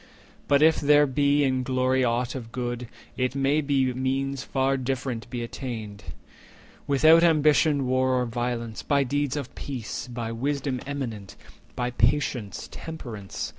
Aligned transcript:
But, 0.47 0.63
if 0.63 0.77
there 0.81 1.05
be 1.05 1.43
in 1.43 1.61
glory 1.61 2.03
aught 2.03 2.33
of 2.33 2.51
good; 2.51 2.87
It 3.17 3.35
may 3.35 3.61
be 3.61 3.93
means 3.93 4.41
far 4.43 4.75
different 4.75 5.29
be 5.29 5.43
attained, 5.43 6.05
Without 6.87 7.21
ambition, 7.23 7.85
war, 7.85 8.19
or 8.19 8.25
violence— 8.25 8.81
90 8.81 8.87
By 8.87 9.03
deeds 9.03 9.37
of 9.37 9.53
peace, 9.53 10.07
by 10.07 10.31
wisdom 10.31 10.81
eminent, 10.87 11.35
By 11.75 11.91
patience, 11.91 12.67
temperance. 12.71 13.49